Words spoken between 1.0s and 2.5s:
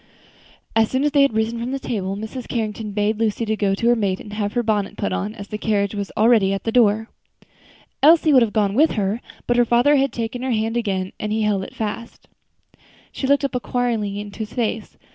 as they had risen from the table, Mrs.